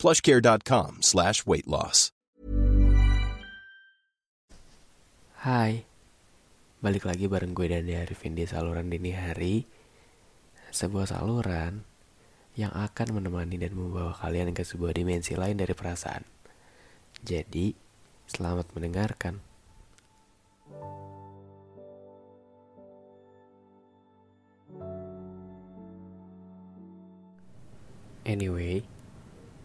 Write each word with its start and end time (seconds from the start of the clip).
plushcare.com 0.00 1.04
slash 1.04 1.44
weight 1.44 1.68
loss. 1.68 2.08
Hai, 5.44 5.84
balik 6.80 7.04
lagi 7.04 7.28
bareng 7.28 7.52
gue 7.52 7.68
dan 7.68 7.88
Arifin 7.88 8.32
di 8.32 8.48
saluran 8.48 8.88
dini 8.88 9.12
hari. 9.12 9.68
Sebuah 10.72 11.12
saluran 11.12 11.84
yang 12.56 12.72
akan 12.72 13.20
menemani 13.20 13.60
dan 13.60 13.76
membawa 13.76 14.16
kalian 14.16 14.56
ke 14.56 14.64
sebuah 14.64 14.96
dimensi 14.96 15.36
lain 15.36 15.56
dari 15.60 15.72
perasaan. 15.76 16.24
Jadi, 17.20 17.72
selamat 18.28 18.72
mendengarkan. 18.76 19.40
Anyway, 28.28 28.84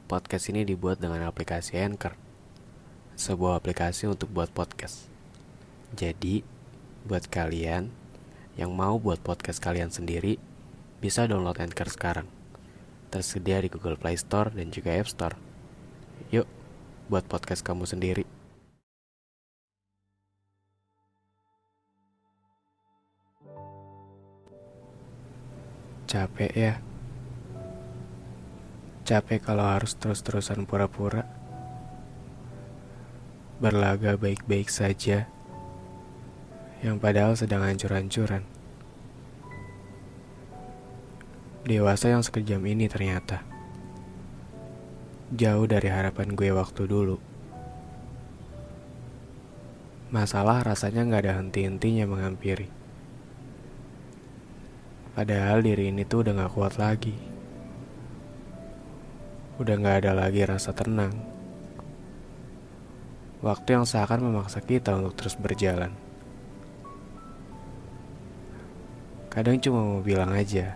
podcast 0.06 0.54
ini 0.54 0.62
dibuat 0.62 1.02
dengan 1.02 1.26
aplikasi 1.26 1.82
Anchor, 1.82 2.14
sebuah 3.18 3.58
aplikasi 3.58 4.06
untuk 4.06 4.30
buat 4.30 4.54
podcast. 4.54 5.10
Jadi, 5.98 6.46
buat 7.10 7.26
kalian 7.26 7.90
yang 8.56 8.72
mau 8.72 9.02
buat 9.02 9.20
podcast 9.20 9.58
kalian 9.58 9.90
sendiri, 9.90 10.38
bisa 11.02 11.26
download 11.26 11.58
Anchor 11.58 11.90
sekarang. 11.90 12.28
Tersedia 13.10 13.62
di 13.62 13.70
Google 13.70 13.98
Play 13.98 14.18
Store 14.18 14.54
dan 14.54 14.70
juga 14.70 14.94
App 14.94 15.10
Store. 15.10 15.36
Yuk, 16.30 16.48
buat 17.10 17.26
podcast 17.26 17.66
kamu 17.66 17.90
sendiri. 17.90 18.24
Capek 26.06 26.54
ya? 26.54 26.95
Capek 29.06 29.38
kalau 29.38 29.70
harus 29.70 29.94
terus-terusan 30.02 30.66
pura-pura. 30.66 31.30
Berlaga 33.62 34.18
baik-baik 34.18 34.66
saja. 34.66 35.30
Yang 36.82 36.98
padahal 37.06 37.38
sedang 37.38 37.62
hancur-hancuran. 37.62 38.42
Dewasa 41.70 42.18
yang 42.18 42.26
sekejam 42.26 42.66
ini 42.66 42.90
ternyata. 42.90 43.46
Jauh 45.30 45.70
dari 45.70 45.94
harapan 45.94 46.34
gue 46.34 46.50
waktu 46.50 46.90
dulu. 46.90 47.22
Masalah 50.10 50.66
rasanya 50.66 51.06
gak 51.14 51.30
ada 51.30 51.38
henti-hentinya 51.46 52.10
menghampiri. 52.10 52.74
Padahal 55.14 55.62
diri 55.62 55.94
ini 55.94 56.02
tuh 56.10 56.26
udah 56.26 56.34
gak 56.42 56.54
kuat 56.58 56.82
lagi. 56.82 57.35
Udah 59.56 59.80
gak 59.80 60.04
ada 60.04 60.12
lagi 60.12 60.44
rasa 60.44 60.76
tenang. 60.76 61.16
Waktu 63.40 63.80
yang 63.80 63.88
seakan 63.88 64.28
memaksa 64.28 64.60
kita 64.60 64.92
untuk 65.00 65.16
terus 65.16 65.40
berjalan. 65.40 65.96
Kadang 69.32 69.56
cuma 69.64 69.80
mau 69.80 70.04
bilang 70.04 70.36
aja, 70.36 70.76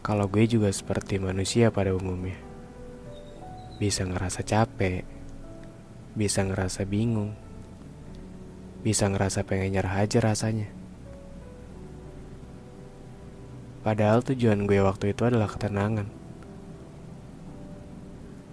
kalau 0.00 0.24
gue 0.24 0.48
juga 0.48 0.72
seperti 0.72 1.20
manusia 1.20 1.68
pada 1.68 1.92
umumnya. 1.92 2.40
Bisa 3.76 4.08
ngerasa 4.08 4.40
capek, 4.40 5.04
bisa 6.16 6.48
ngerasa 6.48 6.88
bingung, 6.88 7.36
bisa 8.80 9.04
ngerasa 9.04 9.44
pengen 9.44 9.76
nyerah 9.76 10.00
aja 10.00 10.16
rasanya. 10.24 10.72
Padahal 13.84 14.24
tujuan 14.24 14.64
gue 14.64 14.80
waktu 14.80 15.12
itu 15.12 15.28
adalah 15.28 15.52
ketenangan. 15.52 16.23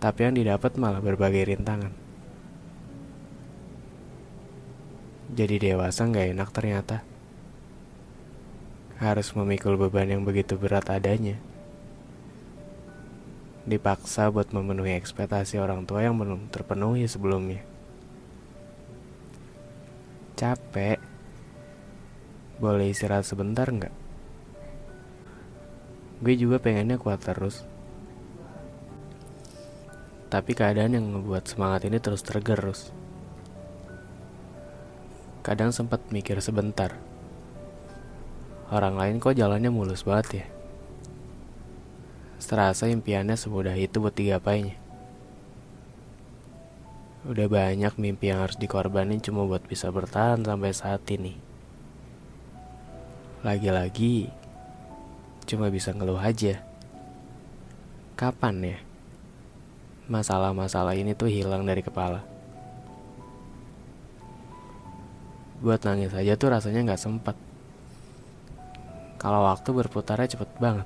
Tapi 0.02 0.20
yang 0.26 0.34
didapat 0.34 0.82
malah 0.82 0.98
berbagai 0.98 1.54
rintangan. 1.54 1.94
Jadi 5.32 5.62
dewasa 5.62 6.10
nggak 6.10 6.28
enak 6.34 6.50
ternyata. 6.50 6.98
Harus 8.98 9.30
memikul 9.38 9.78
beban 9.78 10.10
yang 10.10 10.26
begitu 10.26 10.58
berat 10.58 10.90
adanya. 10.90 11.38
Dipaksa 13.62 14.34
buat 14.34 14.50
memenuhi 14.50 14.98
ekspektasi 14.98 15.62
orang 15.62 15.86
tua 15.86 16.02
yang 16.02 16.18
belum 16.18 16.50
terpenuhi 16.50 17.06
sebelumnya. 17.06 17.62
Capek. 20.34 20.98
Boleh 22.58 22.90
istirahat 22.90 23.30
sebentar 23.30 23.70
nggak? 23.70 23.94
Gue 26.26 26.34
juga 26.36 26.58
pengennya 26.58 26.98
kuat 26.98 27.22
terus. 27.22 27.71
Tapi 30.32 30.56
keadaan 30.56 30.96
yang 30.96 31.12
ngebuat 31.12 31.44
semangat 31.44 31.92
ini 31.92 32.00
terus 32.00 32.24
tergerus. 32.24 32.96
Kadang 35.44 35.76
sempat 35.76 36.00
mikir 36.08 36.40
sebentar. 36.40 36.96
Orang 38.72 38.96
lain 38.96 39.20
kok 39.20 39.36
jalannya 39.36 39.68
mulus 39.68 40.08
banget 40.08 40.28
ya. 40.40 40.48
Serasa 42.40 42.88
impiannya 42.88 43.36
semudah 43.36 43.76
itu 43.76 44.00
buat 44.00 44.16
digapainya. 44.16 44.80
Udah 47.28 47.52
banyak 47.52 48.00
mimpi 48.00 48.32
yang 48.32 48.40
harus 48.40 48.56
dikorbanin 48.56 49.20
cuma 49.20 49.44
buat 49.44 49.68
bisa 49.68 49.92
bertahan 49.92 50.48
sampai 50.48 50.72
saat 50.72 51.04
ini. 51.12 51.36
Lagi-lagi, 53.44 54.32
cuma 55.44 55.68
bisa 55.68 55.92
ngeluh 55.92 56.18
aja. 56.18 56.64
Kapan 58.16 58.56
ya? 58.64 58.78
Masalah-masalah 60.12 60.92
ini 61.00 61.16
tuh 61.16 61.32
hilang 61.32 61.64
dari 61.64 61.80
kepala. 61.80 62.20
Buat 65.64 65.88
nangis 65.88 66.12
aja 66.12 66.36
tuh 66.36 66.52
rasanya 66.52 66.84
nggak 66.84 67.00
sempat. 67.00 67.40
Kalau 69.16 69.48
waktu 69.48 69.72
berputarnya 69.72 70.36
cepet 70.36 70.52
banget. 70.60 70.84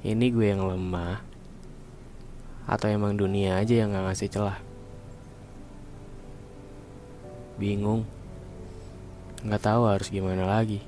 Ini 0.00 0.32
gue 0.32 0.46
yang 0.48 0.64
lemah. 0.64 1.20
Atau 2.64 2.88
emang 2.88 3.12
dunia 3.12 3.60
aja 3.60 3.84
yang 3.84 3.92
gak 3.92 4.06
ngasih 4.08 4.30
celah. 4.32 4.58
Bingung. 7.60 8.08
Nggak 9.44 9.60
tahu 9.68 9.82
harus 9.84 10.08
gimana 10.08 10.48
lagi. 10.48 10.80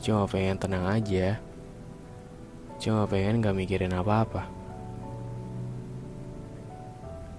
Cuma 0.00 0.24
pengen 0.24 0.56
tenang 0.56 0.88
aja. 0.88 1.42
Cuma 2.84 3.08
pengen 3.08 3.40
gak 3.40 3.56
mikirin 3.56 3.96
apa-apa. 3.96 4.44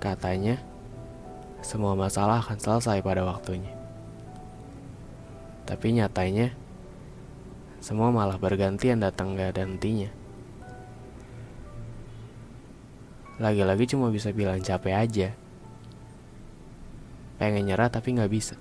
Katanya, 0.02 0.58
semua 1.62 1.94
masalah 1.94 2.42
akan 2.42 2.58
selesai 2.58 3.06
pada 3.06 3.22
waktunya. 3.22 3.70
Tapi 5.70 6.02
nyatanya, 6.02 6.50
semua 7.78 8.10
malah 8.10 8.42
bergantian 8.42 8.98
datang 8.98 9.38
gak 9.38 9.54
ada 9.54 9.70
hentinya. 9.70 10.10
Lagi-lagi 13.38 13.86
cuma 13.94 14.10
bisa 14.10 14.34
bilang 14.34 14.66
capek 14.66 14.98
aja. 14.98 15.30
Pengen 17.38 17.70
nyerah 17.70 17.94
tapi 17.94 18.18
gak 18.18 18.34
bisa. 18.34 18.58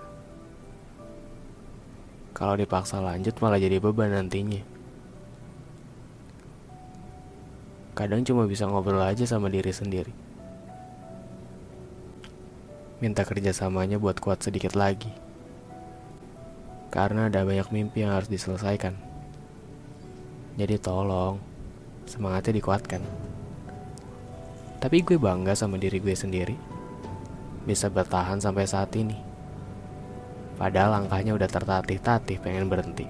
Kalau 2.37 2.61
dipaksa 2.61 3.01
lanjut 3.01 3.41
malah 3.41 3.57
jadi 3.57 3.81
beban 3.81 4.13
nantinya. 4.13 4.74
Kadang 7.95 8.27
cuma 8.27 8.51
bisa 8.51 8.67
ngobrol 8.67 8.99
aja 8.99 9.23
sama 9.23 9.47
diri 9.47 9.71
sendiri. 9.71 10.11
Minta 12.99 13.23
kerjasamanya 13.23 14.03
buat 14.03 14.19
kuat 14.19 14.43
sedikit 14.43 14.75
lagi. 14.75 15.15
Karena 16.91 17.31
ada 17.31 17.47
banyak 17.47 17.71
mimpi 17.71 18.03
yang 18.03 18.11
harus 18.11 18.27
diselesaikan. 18.27 18.99
Jadi 20.59 20.75
tolong, 20.83 21.39
semangatnya 22.07 22.59
dikuatkan. 22.59 23.03
Tapi 24.83 24.97
gue 25.07 25.15
bangga 25.15 25.55
sama 25.55 25.79
diri 25.79 26.03
gue 26.03 26.19
sendiri. 26.19 26.59
Bisa 27.63 27.87
bertahan 27.87 28.43
sampai 28.43 28.67
saat 28.67 28.91
ini. 28.99 29.17
Padahal 30.59 31.03
langkahnya 31.03 31.35
udah 31.35 31.47
tertatih-tatih 31.47 32.43
pengen 32.43 32.67
berhenti. 32.67 33.07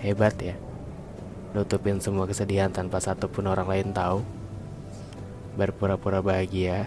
Hebat 0.00 0.36
ya. 0.40 0.67
Nutupin 1.56 1.96
semua 1.96 2.28
kesedihan 2.28 2.68
tanpa 2.68 3.00
satupun 3.00 3.48
orang 3.48 3.68
lain 3.68 3.90
tahu. 3.96 4.20
berpura-pura 5.58 6.22
bahagia, 6.22 6.86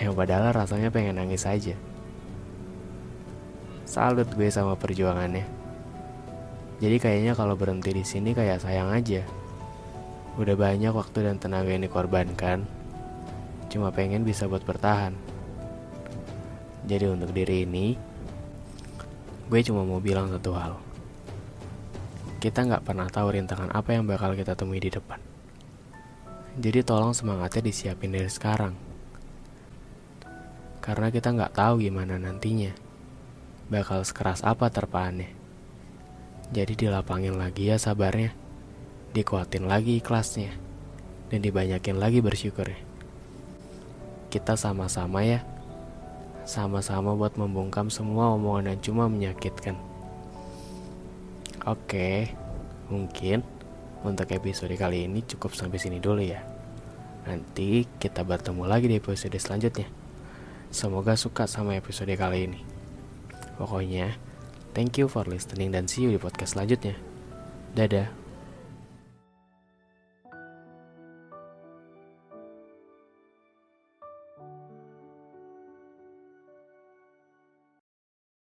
yang 0.00 0.16
padahal 0.16 0.56
rasanya 0.56 0.88
pengen 0.88 1.20
nangis 1.20 1.44
aja. 1.44 1.76
Salut 3.84 4.24
gue 4.32 4.48
sama 4.48 4.72
perjuangannya. 4.72 5.44
Jadi 6.80 6.96
kayaknya 6.96 7.36
kalau 7.36 7.60
berhenti 7.60 7.92
di 7.92 8.04
sini 8.08 8.32
kayak 8.32 8.64
sayang 8.64 8.88
aja. 8.88 9.20
Udah 10.40 10.56
banyak 10.56 10.96
waktu 10.96 11.28
dan 11.28 11.36
tenaga 11.36 11.68
yang 11.68 11.84
dikorbankan, 11.84 12.64
cuma 13.68 13.92
pengen 13.92 14.24
bisa 14.24 14.48
buat 14.48 14.64
bertahan. 14.64 15.12
Jadi 16.88 17.04
untuk 17.04 17.36
diri 17.36 17.68
ini, 17.68 18.00
gue 19.52 19.60
cuma 19.60 19.84
mau 19.84 20.00
bilang 20.00 20.32
satu 20.32 20.56
hal. 20.56 20.87
Kita 22.38 22.62
nggak 22.62 22.86
pernah 22.86 23.10
tahu 23.10 23.34
rintangan 23.34 23.74
apa 23.74 23.98
yang 23.98 24.06
bakal 24.06 24.34
kita 24.38 24.54
temui 24.54 24.78
di 24.78 24.94
depan. 24.94 25.18
Jadi 26.58 26.86
tolong 26.86 27.10
semangatnya 27.10 27.66
disiapin 27.66 28.14
dari 28.14 28.30
sekarang. 28.30 28.78
Karena 30.78 31.10
kita 31.10 31.34
nggak 31.34 31.54
tahu 31.54 31.82
gimana 31.82 32.14
nantinya. 32.14 32.70
Bakal 33.66 34.06
sekeras 34.06 34.46
apa 34.46 34.70
terpaannya. 34.70 35.34
Jadi 36.54 36.86
dilapangin 36.86 37.34
lagi 37.34 37.68
ya 37.70 37.76
sabarnya. 37.76 38.30
Dikuatin 39.12 39.66
lagi 39.66 39.98
ikhlasnya. 39.98 40.54
Dan 41.28 41.42
dibanyakin 41.42 41.98
lagi 41.98 42.22
bersyukurnya. 42.22 42.80
Kita 44.30 44.54
sama-sama 44.54 45.26
ya 45.26 45.42
sama-sama 46.48 47.12
buat 47.12 47.36
membungkam 47.36 47.92
semua 47.92 48.32
omongan 48.32 48.72
yang 48.72 48.80
cuma 48.80 49.04
menyakitkan. 49.04 49.76
Oke, 51.68 52.32
mungkin 52.88 53.44
untuk 54.00 54.32
episode 54.32 54.72
kali 54.72 55.04
ini 55.04 55.20
cukup 55.20 55.52
sampai 55.52 55.76
sini 55.76 56.00
dulu 56.00 56.24
ya. 56.24 56.40
Nanti 57.28 57.84
kita 58.00 58.24
bertemu 58.24 58.64
lagi 58.64 58.88
di 58.88 58.96
episode 58.96 59.36
selanjutnya. 59.36 59.84
Semoga 60.72 61.12
suka 61.20 61.44
sama 61.44 61.76
episode 61.76 62.16
kali 62.16 62.48
ini. 62.48 62.64
Pokoknya, 63.60 64.16
thank 64.72 64.96
you 64.96 65.12
for 65.12 65.28
listening 65.28 65.68
dan 65.68 65.84
see 65.84 66.08
you 66.08 66.10
di 66.14 66.16
podcast 66.16 66.56
selanjutnya. 66.56 66.96
Dadah. 67.76 68.17